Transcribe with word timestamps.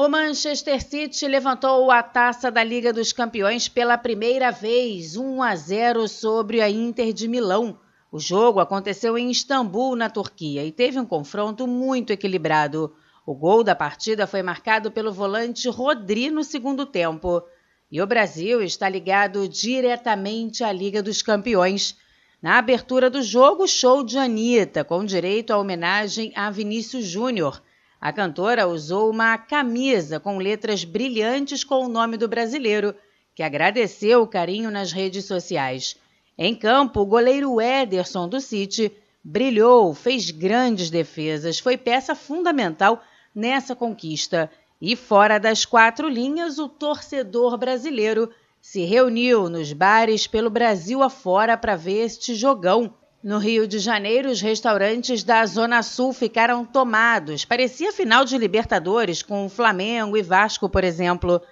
O 0.00 0.06
Manchester 0.08 0.80
City 0.80 1.26
levantou 1.26 1.90
a 1.90 2.04
taça 2.04 2.52
da 2.52 2.62
Liga 2.62 2.92
dos 2.92 3.12
Campeões 3.12 3.68
pela 3.68 3.98
primeira 3.98 4.52
vez, 4.52 5.16
1 5.16 5.42
a 5.42 5.56
0 5.56 6.06
sobre 6.06 6.60
a 6.60 6.70
Inter 6.70 7.12
de 7.12 7.26
Milão. 7.26 7.80
O 8.12 8.20
jogo 8.20 8.60
aconteceu 8.60 9.18
em 9.18 9.28
Istambul, 9.28 9.96
na 9.96 10.08
Turquia, 10.08 10.64
e 10.64 10.70
teve 10.70 11.00
um 11.00 11.04
confronto 11.04 11.66
muito 11.66 12.12
equilibrado. 12.12 12.94
O 13.26 13.34
gol 13.34 13.64
da 13.64 13.74
partida 13.74 14.24
foi 14.24 14.40
marcado 14.40 14.92
pelo 14.92 15.12
volante 15.12 15.68
Rodri 15.68 16.30
no 16.30 16.44
segundo 16.44 16.86
tempo. 16.86 17.42
E 17.90 18.00
o 18.00 18.06
Brasil 18.06 18.62
está 18.62 18.88
ligado 18.88 19.48
diretamente 19.48 20.62
à 20.62 20.70
Liga 20.70 21.02
dos 21.02 21.22
Campeões. 21.22 21.96
Na 22.40 22.58
abertura 22.58 23.10
do 23.10 23.20
jogo, 23.20 23.66
show 23.66 24.04
de 24.04 24.16
Anitta, 24.16 24.84
com 24.84 25.04
direito 25.04 25.52
à 25.52 25.58
homenagem 25.58 26.32
a 26.36 26.52
Vinícius 26.52 27.04
Júnior. 27.04 27.60
A 28.00 28.12
cantora 28.12 28.66
usou 28.66 29.10
uma 29.10 29.36
camisa 29.36 30.20
com 30.20 30.38
letras 30.38 30.84
brilhantes 30.84 31.64
com 31.64 31.84
o 31.84 31.88
nome 31.88 32.16
do 32.16 32.28
brasileiro, 32.28 32.94
que 33.34 33.42
agradeceu 33.42 34.22
o 34.22 34.26
carinho 34.26 34.70
nas 34.70 34.92
redes 34.92 35.24
sociais. 35.24 35.96
Em 36.36 36.54
campo, 36.54 37.00
o 37.00 37.06
goleiro 37.06 37.60
Ederson 37.60 38.28
do 38.28 38.40
City 38.40 38.92
brilhou, 39.24 39.92
fez 39.94 40.30
grandes 40.30 40.90
defesas, 40.90 41.58
foi 41.58 41.76
peça 41.76 42.14
fundamental 42.14 43.02
nessa 43.34 43.74
conquista. 43.74 44.50
E 44.80 44.94
fora 44.94 45.38
das 45.38 45.64
quatro 45.64 46.08
linhas, 46.08 46.58
o 46.58 46.68
torcedor 46.68 47.58
brasileiro 47.58 48.30
se 48.60 48.84
reuniu 48.84 49.48
nos 49.48 49.72
bares 49.72 50.26
pelo 50.26 50.50
Brasil 50.50 51.02
afora 51.02 51.56
para 51.56 51.74
ver 51.74 52.04
este 52.04 52.34
jogão. 52.34 52.94
No 53.22 53.38
Rio 53.38 53.66
de 53.66 53.80
Janeiro, 53.80 54.30
os 54.30 54.40
restaurantes 54.40 55.24
da 55.24 55.44
Zona 55.44 55.82
Sul 55.82 56.12
ficaram 56.12 56.64
tomados. 56.64 57.44
Parecia 57.44 57.92
final 57.92 58.24
de 58.24 58.38
Libertadores 58.38 59.24
com 59.24 59.48
Flamengo 59.48 60.16
e 60.16 60.22
Vasco, 60.22 60.68
por 60.68 60.84
exemplo. 60.84 61.42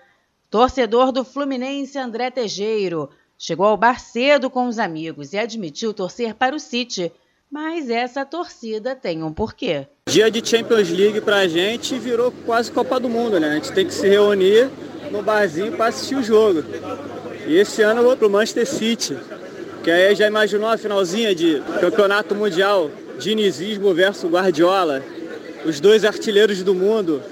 Torcedor 0.48 1.10
do 1.10 1.24
Fluminense 1.24 1.98
André 1.98 2.30
Tejeiro 2.30 3.10
chegou 3.36 3.66
ao 3.66 3.76
bar 3.76 3.98
cedo 3.98 4.48
com 4.48 4.68
os 4.68 4.78
amigos 4.78 5.32
e 5.32 5.38
admitiu 5.38 5.92
torcer 5.92 6.36
para 6.36 6.54
o 6.54 6.60
City, 6.60 7.10
mas 7.50 7.90
essa 7.90 8.24
torcida 8.24 8.94
tem 8.94 9.24
um 9.24 9.32
porquê. 9.32 9.88
Dia 10.08 10.30
de 10.30 10.48
Champions 10.48 10.88
League 10.88 11.20
pra 11.20 11.48
gente 11.48 11.98
virou 11.98 12.32
quase 12.44 12.70
Copa 12.70 13.00
do 13.00 13.08
Mundo, 13.08 13.40
né? 13.40 13.50
A 13.50 13.54
gente 13.54 13.72
tem 13.72 13.84
que 13.84 13.92
se 13.92 14.08
reunir 14.08 14.70
no 15.10 15.20
barzinho 15.20 15.76
para 15.76 15.86
assistir 15.86 16.14
o 16.14 16.22
jogo. 16.22 16.62
E 17.44 17.56
esse 17.56 17.82
ano 17.82 18.00
eu 18.00 18.04
vou 18.04 18.16
pro 18.16 18.30
Manchester 18.30 18.66
City. 18.68 19.18
Que 19.86 19.90
aí 19.92 20.16
já 20.16 20.26
imaginou 20.26 20.68
a 20.68 20.76
finalzinha 20.76 21.32
de 21.32 21.62
campeonato 21.80 22.34
mundial, 22.34 22.90
dinizismo 23.20 23.94
versus 23.94 24.28
Guardiola, 24.28 25.00
os 25.64 25.78
dois 25.78 26.04
artilheiros 26.04 26.60
do 26.64 26.74
mundo, 26.74 27.22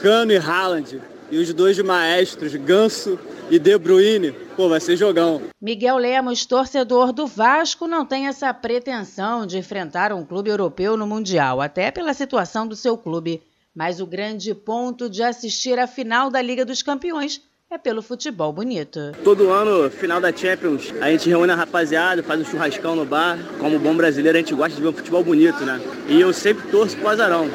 Cano 0.00 0.32
e 0.32 0.36
Haaland, 0.36 1.00
e 1.30 1.38
os 1.38 1.54
dois 1.54 1.78
maestros, 1.78 2.52
Ganso 2.56 3.16
e 3.48 3.60
De 3.60 3.78
Bruyne. 3.78 4.32
Pô, 4.56 4.68
vai 4.68 4.80
ser 4.80 4.96
jogão. 4.96 5.40
Miguel 5.62 5.98
Lemos, 5.98 6.44
torcedor 6.44 7.12
do 7.12 7.28
Vasco, 7.28 7.86
não 7.86 8.04
tem 8.04 8.26
essa 8.26 8.52
pretensão 8.52 9.46
de 9.46 9.56
enfrentar 9.56 10.12
um 10.12 10.24
clube 10.24 10.50
europeu 10.50 10.96
no 10.96 11.06
Mundial, 11.06 11.60
até 11.60 11.92
pela 11.92 12.12
situação 12.12 12.66
do 12.66 12.74
seu 12.74 12.98
clube. 12.98 13.40
Mas 13.72 14.00
o 14.00 14.06
grande 14.06 14.52
ponto 14.52 15.08
de 15.08 15.22
assistir 15.22 15.78
a 15.78 15.86
final 15.86 16.28
da 16.28 16.42
Liga 16.42 16.64
dos 16.64 16.82
Campeões 16.82 17.40
é 17.70 17.78
pelo 17.78 18.02
futebol 18.02 18.52
bonito. 18.52 19.12
Todo 19.22 19.48
ano, 19.50 19.88
final 19.88 20.20
da 20.20 20.32
Champions, 20.32 20.92
a 21.00 21.08
gente 21.08 21.28
reúne 21.28 21.52
a 21.52 21.54
rapaziada, 21.54 22.20
faz 22.20 22.40
um 22.40 22.44
churrascão 22.44 22.96
no 22.96 23.04
bar. 23.04 23.38
Como 23.60 23.78
bom 23.78 23.96
brasileiro, 23.96 24.36
a 24.36 24.40
gente 24.40 24.52
gosta 24.54 24.74
de 24.74 24.82
ver 24.82 24.88
um 24.88 24.92
futebol 24.92 25.22
bonito, 25.22 25.64
né? 25.64 25.80
E 26.08 26.20
eu 26.20 26.32
sempre 26.32 26.68
torço 26.68 26.96
pro 26.96 27.08
azarão. 27.08 27.48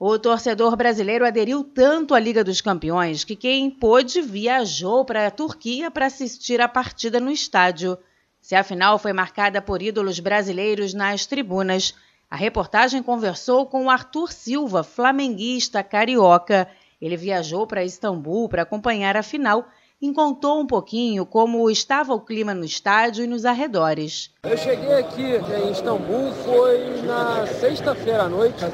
O 0.00 0.18
torcedor 0.18 0.74
brasileiro 0.74 1.24
aderiu 1.24 1.62
tanto 1.62 2.12
à 2.12 2.18
Liga 2.18 2.42
dos 2.42 2.60
Campeões 2.60 3.22
que 3.22 3.36
quem 3.36 3.70
pôde 3.70 4.20
viajou 4.20 5.04
para 5.04 5.28
a 5.28 5.30
Turquia 5.30 5.92
para 5.92 6.06
assistir 6.06 6.60
a 6.60 6.66
partida 6.66 7.20
no 7.20 7.30
estádio. 7.30 7.96
Se 8.40 8.56
a 8.56 8.64
final 8.64 8.98
foi 8.98 9.12
marcada 9.12 9.62
por 9.62 9.80
ídolos 9.80 10.18
brasileiros 10.18 10.92
nas 10.92 11.24
tribunas, 11.24 11.94
a 12.28 12.34
reportagem 12.34 13.00
conversou 13.00 13.66
com 13.66 13.88
Arthur 13.88 14.32
Silva, 14.32 14.82
flamenguista 14.82 15.84
carioca, 15.84 16.66
ele 17.02 17.16
viajou 17.16 17.66
para 17.66 17.84
Istambul 17.84 18.48
para 18.48 18.62
acompanhar 18.62 19.16
a 19.16 19.24
final 19.24 19.66
e 20.00 20.12
contou 20.12 20.60
um 20.60 20.66
pouquinho 20.66 21.26
como 21.26 21.68
estava 21.68 22.14
o 22.14 22.20
clima 22.20 22.54
no 22.54 22.64
estádio 22.64 23.24
e 23.24 23.26
nos 23.26 23.44
arredores. 23.44 24.30
Eu 24.44 24.56
cheguei 24.56 24.94
aqui 24.94 25.22
em 25.22 25.72
Istambul 25.72 26.32
foi 26.44 27.02
na 27.04 27.44
sexta-feira 27.46 28.22
à 28.22 28.28
noite, 28.28 28.64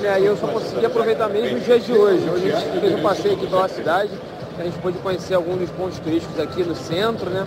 né, 0.00 0.20
e 0.20 0.24
eu 0.24 0.36
só 0.38 0.48
consegui 0.48 0.86
aproveitar 0.86 1.28
mesmo 1.28 1.58
os 1.58 1.64
dias 1.64 1.84
de 1.84 1.92
hoje. 1.92 2.28
Hoje 2.28 2.50
a 2.50 2.60
gente 2.60 2.80
fez 2.80 2.94
um 2.94 3.02
passeio 3.02 3.34
aqui 3.34 3.46
pela 3.46 3.68
cidade, 3.68 4.10
a 4.58 4.64
gente 4.64 4.78
pôde 4.78 4.98
conhecer 4.98 5.34
alguns 5.34 5.58
dos 5.58 5.70
pontos 5.70 5.98
turísticos 5.98 6.40
aqui 6.40 6.64
no 6.64 6.74
centro, 6.74 7.28
né? 7.28 7.46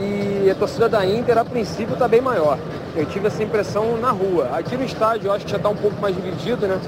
E 0.00 0.48
a 0.48 0.54
torcida 0.54 0.88
da 0.88 1.04
Inter, 1.04 1.36
a 1.36 1.44
princípio, 1.44 1.92
está 1.92 2.08
bem 2.08 2.20
maior. 2.20 2.58
Eu 2.96 3.04
tive 3.06 3.26
essa 3.26 3.42
impressão 3.42 3.98
na 3.98 4.10
rua. 4.10 4.48
Aqui 4.56 4.76
no 4.76 4.84
estádio, 4.84 5.28
eu 5.28 5.32
acho 5.32 5.44
que 5.44 5.50
já 5.50 5.56
está 5.56 5.68
um 5.68 5.76
pouco 5.76 6.00
mais 6.00 6.14
dividido, 6.14 6.66
né? 6.66 6.80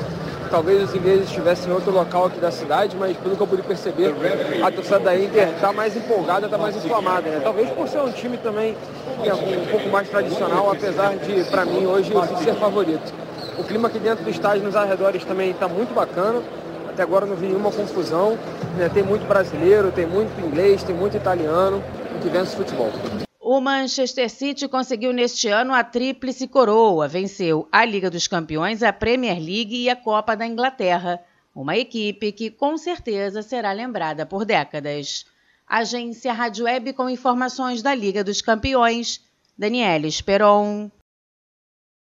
Talvez 0.51 0.83
os 0.83 0.95
ingleses 0.97 1.27
estivessem 1.27 1.71
em 1.71 1.75
outro 1.75 1.93
local 1.93 2.27
aqui 2.27 2.41
da 2.41 2.51
cidade, 2.51 2.97
mas 2.99 3.17
pelo 3.17 3.37
que 3.37 3.41
eu 3.41 3.47
pude 3.47 3.63
perceber, 3.63 4.13
a 4.61 4.71
torcida 4.73 4.99
da 4.99 5.17
Inter 5.17 5.49
está 5.51 5.73
mais 5.73 5.97
empolgada, 5.97 6.47
está 6.47 6.59
mais 6.59 6.75
inflamada. 6.75 7.31
Né? 7.31 7.41
Talvez 7.41 7.71
por 7.71 7.87
ser 7.87 8.01
um 8.01 8.11
time 8.11 8.37
também 8.37 8.77
é 9.25 9.33
um 9.33 9.67
pouco 9.71 9.89
mais 9.91 10.09
tradicional, 10.09 10.73
apesar 10.73 11.15
de, 11.17 11.45
para 11.45 11.65
mim, 11.65 11.87
hoje 11.87 12.13
ser 12.43 12.55
favorito. 12.55 13.13
O 13.59 13.63
clima 13.63 13.87
aqui 13.87 14.01
dentro 14.01 14.25
do 14.25 14.31
estádio, 14.31 14.65
nos 14.65 14.75
arredores, 14.75 15.25
também 15.25 15.51
está 15.51 15.69
muito 15.69 15.95
bacana. 15.95 16.43
Até 16.89 17.05
agora 17.05 17.27
não 17.27 17.37
vi 17.37 17.47
nenhuma 17.47 17.71
confusão. 17.71 18.37
Né? 18.77 18.91
Tem 18.93 19.05
muito 19.05 19.29
brasileiro, 19.29 19.93
tem 19.93 20.07
muito 20.07 20.37
inglês, 20.45 20.83
tem 20.83 20.97
muito 20.97 21.17
italiano 21.17 21.81
que 22.21 22.29
vence 22.29 22.57
futebol. 22.57 22.91
O 23.53 23.61
Manchester 23.61 24.31
City 24.31 24.69
conseguiu 24.69 25.13
neste 25.13 25.49
ano 25.49 25.75
a 25.75 25.83
tríplice 25.83 26.47
coroa, 26.47 27.09
venceu 27.09 27.67
a 27.73 27.85
Liga 27.85 28.09
dos 28.09 28.29
Campeões, 28.29 28.81
a 28.81 28.93
Premier 28.93 29.41
League 29.41 29.75
e 29.75 29.91
a 29.91 29.97
Copa 29.97 30.37
da 30.37 30.47
Inglaterra. 30.47 31.21
Uma 31.53 31.77
equipe 31.77 32.31
que 32.31 32.49
com 32.49 32.79
certeza 32.79 33.43
será 33.43 33.73
lembrada 33.73 34.25
por 34.25 34.45
décadas. 34.45 35.27
Agência 35.67 36.33
Rádio 36.33 36.67
Web 36.67 36.93
com 36.93 37.11
informações 37.11 37.83
da 37.83 37.93
Liga 37.93 38.23
dos 38.23 38.41
Campeões. 38.41 39.21
Daniela 39.59 40.07
Esperon. 40.07 40.89